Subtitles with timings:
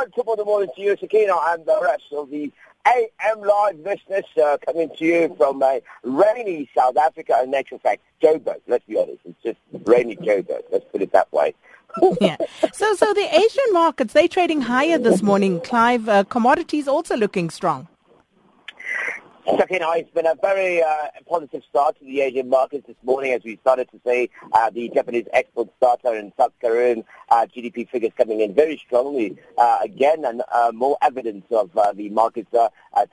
[0.00, 2.50] on top of the morning to you, Sakina, and the rest of the
[2.86, 7.40] AM Live business uh, coming to you from a rainy South Africa.
[7.44, 9.18] In actual fact, Joburg, let's be honest.
[9.26, 10.62] It's just rainy Joburg.
[10.72, 11.54] Let's put it that way.
[12.20, 12.36] yeah.
[12.72, 16.08] So, so the Asian markets, they're trading higher this morning, Clive.
[16.08, 17.88] Uh, commodities also looking strong.
[19.58, 23.42] Second, it's been a very uh, positive start to the Asian markets this morning as
[23.42, 28.12] we started to see uh, the Japanese export starter in South Korean uh, GDP figures
[28.16, 32.54] coming in very strongly uh, again and uh, more evidence of uh, the markets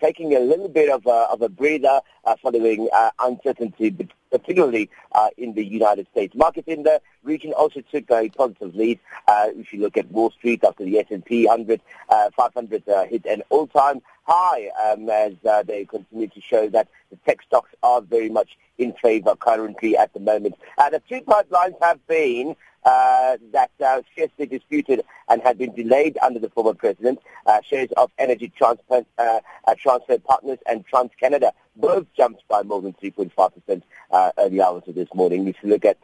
[0.02, 2.02] taking a little bit of a, of a breather
[2.42, 3.96] following uncertainty
[4.30, 4.90] particularly
[5.38, 6.36] in the United States.
[6.36, 9.00] Markets in the region also took a positive lead.
[9.28, 14.02] If you look at Wall Street after the S&P 100, uh, 500 hit an all-time
[14.28, 18.58] high um, as uh, they continue to show that the tech stocks are very much
[18.78, 20.56] in favor currently at the moment.
[20.78, 26.18] Uh, the two pipelines have been uh, that uh, fiercely disputed and had been delayed
[26.22, 27.20] under the former president.
[27.46, 32.82] Uh, shares of Energy Transfer, uh, uh, Transfer Partners and TransCanada both jumped by more
[32.82, 35.48] than 3.5% uh, early hours of this morning.
[35.48, 35.98] If you look at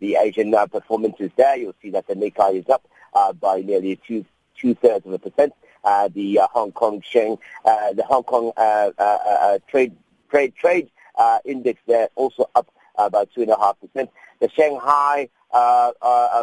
[0.00, 2.88] the Asian performances there, you'll see that the Nikkei is up
[3.40, 4.24] by nearly two,
[4.56, 5.52] two-thirds of a percent
[5.84, 9.96] the uh, Hong Kong Sheng, uh, the Hong Kong uh, uh, uh, trade
[10.30, 10.90] trade trade
[11.44, 14.10] index there also up about two and a half percent.
[14.40, 15.28] The Shanghai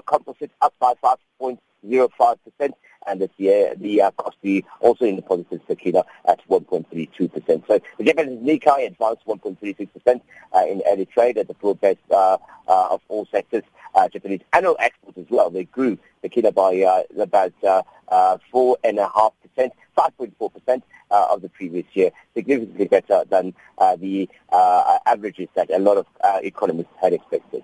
[0.06, 2.76] composite up by five point zero five percent
[3.08, 7.68] and the the uh, Kospi also in the positive Sakina at 1.32%.
[7.68, 10.22] So the Japanese Nikkei advanced 1.36%
[10.54, 13.64] uh, in early trade at the broad base uh, uh, of all sectors.
[13.94, 15.50] Uh, Japanese annual exports as well.
[15.50, 22.10] They grew Sakina by uh, about uh, uh, 4.5%, 5.4% uh, of the previous year,
[22.34, 27.64] significantly better than uh, the uh, averages that a lot of uh, economists had expected.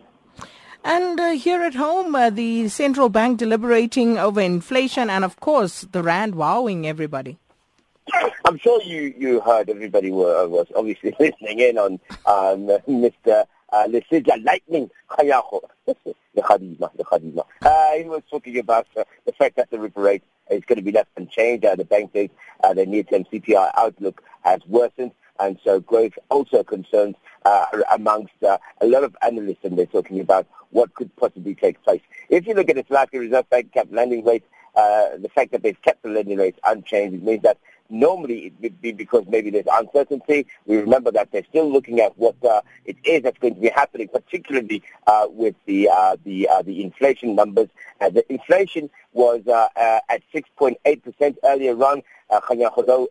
[0.84, 5.82] And uh, here at home, uh, the central bank deliberating over inflation and, of course,
[5.92, 7.38] the rand wowing everybody.
[8.46, 13.46] I'm sure you, you heard everybody were, was obviously listening in on um, Mr.
[13.72, 13.88] Uh,
[14.44, 15.96] Lightning Kganyago, the
[16.38, 17.46] Khadima, the Khadima.
[17.62, 20.84] Uh, he was talking about uh, the fact that the repo rate is going to
[20.84, 21.66] be left unchanged.
[21.66, 22.30] Uh, the bank says
[22.64, 25.12] uh, the near-term CPI outlook has worsened
[25.42, 27.16] and so growth also concerns
[27.46, 31.82] uh, amongst uh, a lot of analysts, and they're talking about what could possibly take
[31.84, 32.02] place.
[32.30, 34.44] If you look at the African Reserve Bank kept lending rate,
[34.76, 37.58] uh, the fact that they've kept the lending rates unchanged, means that
[37.92, 40.48] normally it would be because maybe there's uncertainty.
[40.66, 43.70] We remember that they're still looking at what uh, it is that's going to be
[43.70, 47.70] happening, particularly uh, with the uh, the uh, the inflation numbers.
[48.00, 49.68] Uh, the inflation was uh,
[50.10, 52.02] at 6.8% earlier on.
[52.30, 52.40] Uh,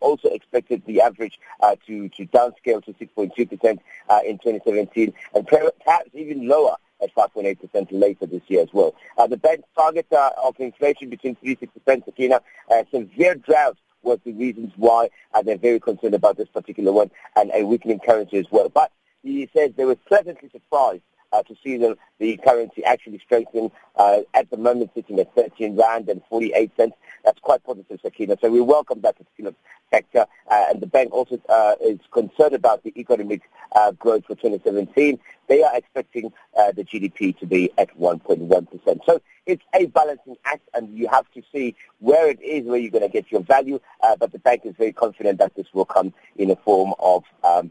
[0.01, 1.39] also expected the average
[1.87, 8.27] to to downscale to 6.2% uh, in 2017, and perhaps even lower at 5.8% later
[8.27, 8.95] this year as well.
[9.19, 12.41] Uh, the bank's target uh, of inflation between 3 6%, Sakina,
[12.71, 17.11] uh, severe drought was the reasons why uh, they're very concerned about this particular one
[17.37, 18.69] and a weakening currency as well.
[18.69, 23.71] But he says they were pleasantly surprised uh, to see the, the currency actually strengthen
[23.97, 26.97] uh, at the moment sitting at 13 rand and 48 cents.
[27.25, 28.37] That's quite positive, Sakina.
[28.41, 29.55] So we welcome that particular
[29.93, 30.27] sector.
[30.51, 33.43] Uh, and the bank also uh, is concerned about the economic
[33.73, 35.19] uh, growth for 2017.
[35.49, 39.01] They are expecting uh, the GDP to be at 1.1%.
[39.05, 42.91] So it's a balancing act, and you have to see where it is where you're
[42.91, 43.81] going to get your value.
[44.19, 47.71] But the bank is very confident that this will come in a form of um,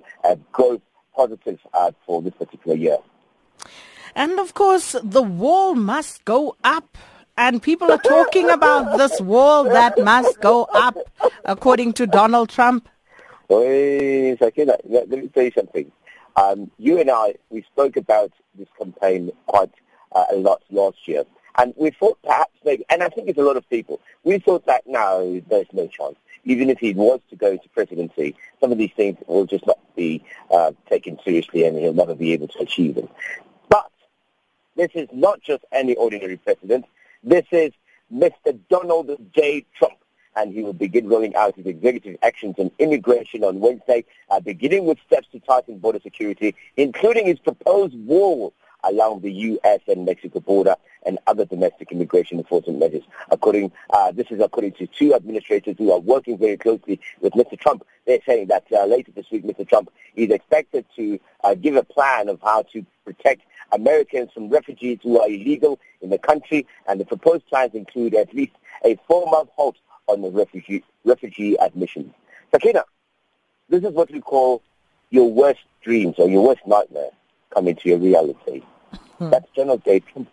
[0.51, 0.81] growth
[1.15, 1.59] positive
[2.05, 2.97] for this particular year.
[4.15, 6.97] And of course, the wall must go up.
[7.37, 10.97] And people are talking about this wall that must go up,
[11.45, 12.89] according to Donald Trump.
[13.47, 15.89] Wait, let, let me tell you something.
[16.35, 19.71] Um, you and I, we spoke about this campaign quite
[20.11, 21.23] uh, a lot last year.
[21.57, 24.65] And we thought perhaps maybe, and I think it's a lot of people, we thought
[24.65, 25.19] that now
[25.49, 26.15] there's no chance.
[26.45, 29.79] Even if he was to go to presidency, some of these things will just not
[29.95, 33.09] be uh, taken seriously and he'll never be able to achieve them.
[34.79, 36.85] This is not just any ordinary president.
[37.21, 37.73] This is
[38.13, 38.57] Mr.
[38.69, 39.65] Donald J.
[39.77, 39.97] Trump.
[40.37, 44.85] And he will begin rolling out his executive actions on immigration on Wednesday, uh, beginning
[44.85, 48.53] with steps to tighten border security, including his proposed wall
[48.85, 49.81] along the U.S.
[49.89, 53.03] and Mexico border and other domestic immigration enforcement measures.
[53.31, 57.59] According, uh, this is according to two administrators who are working very closely with Mr.
[57.59, 57.85] Trump.
[58.05, 59.67] They're saying that uh, later this week, Mr.
[59.67, 64.99] Trump is expected to uh, give a plan of how to protect Americans from refugees
[65.03, 68.53] who are illegal in the country, and the proposed plans include at least
[68.85, 69.77] a four-month halt
[70.07, 72.13] on the refugee, refugee admissions.
[72.51, 72.83] Sakina,
[73.69, 74.61] this is what we call
[75.11, 77.11] your worst dreams or your worst nightmare
[77.53, 78.61] coming to your reality.
[79.17, 79.29] Hmm.
[79.29, 79.99] That's General J.
[79.99, 80.29] Trump,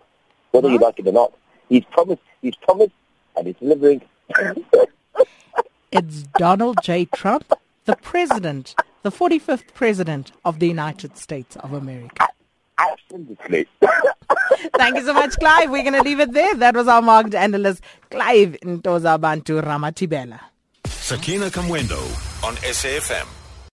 [0.51, 0.73] whether what?
[0.73, 1.33] you like it or not.
[1.69, 2.93] He's promised, he's promised,
[3.37, 4.03] and he's delivering.
[5.93, 7.07] It's Donald J.
[7.07, 7.53] Trump,
[7.85, 12.26] the president, the 45th president of the United States of America.
[14.77, 15.71] Thank you so much, Clive.
[15.71, 16.55] We're going to leave it there.
[16.57, 20.41] That was our market analyst, Clive Ntoza Bantu Ramatibela.
[20.87, 21.99] Sakina Kamwendo
[22.45, 23.36] on SAFM.